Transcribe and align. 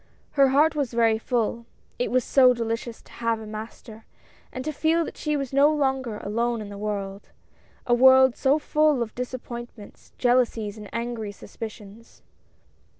Her 0.31 0.47
heart 0.47 0.73
was 0.75 0.93
very 0.95 1.19
full— 1.19 1.67
it 1.99 2.09
was 2.09 2.23
so 2.23 2.55
delicious 2.55 3.03
to 3.03 3.11
have 3.11 3.39
a 3.39 3.45
master, 3.45 4.07
and 4.51 4.65
to 4.65 4.71
feel 4.71 5.05
that 5.05 5.15
she 5.15 5.37
was 5.37 5.53
no 5.53 5.71
longer 5.71 6.17
alone 6.17 6.59
in 6.59 6.69
the 6.69 6.77
world— 6.79 7.29
a 7.85 7.93
world 7.93 8.35
so 8.35 8.57
full 8.57 9.03
of 9.03 9.13
disappointments, 9.13 10.11
jealousies 10.17 10.75
and 10.75 10.89
angry 10.91 11.31
suspicions. 11.31 12.23